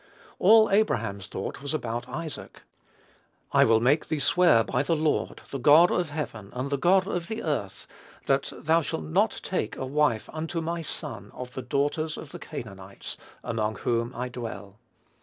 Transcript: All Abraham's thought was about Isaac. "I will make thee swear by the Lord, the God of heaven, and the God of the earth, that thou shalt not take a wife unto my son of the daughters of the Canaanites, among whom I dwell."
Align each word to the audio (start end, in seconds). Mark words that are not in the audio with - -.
All 0.39 0.67
Abraham's 0.71 1.27
thought 1.27 1.61
was 1.61 1.75
about 1.75 2.09
Isaac. 2.09 2.63
"I 3.51 3.63
will 3.65 3.79
make 3.79 4.07
thee 4.07 4.17
swear 4.17 4.63
by 4.63 4.81
the 4.81 4.95
Lord, 4.95 5.43
the 5.51 5.59
God 5.59 5.91
of 5.91 6.09
heaven, 6.09 6.49
and 6.55 6.71
the 6.71 6.77
God 6.79 7.05
of 7.05 7.27
the 7.27 7.43
earth, 7.43 7.85
that 8.25 8.51
thou 8.57 8.81
shalt 8.81 9.03
not 9.05 9.39
take 9.43 9.75
a 9.75 9.85
wife 9.85 10.27
unto 10.33 10.59
my 10.59 10.81
son 10.81 11.29
of 11.35 11.53
the 11.53 11.61
daughters 11.61 12.17
of 12.17 12.31
the 12.31 12.39
Canaanites, 12.39 13.15
among 13.43 13.75
whom 13.75 14.11
I 14.15 14.27
dwell." 14.29 14.79